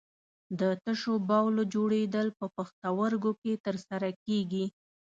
[0.59, 4.65] د تشو بولو جوړېدل په پښتورګو کې تر سره کېږي.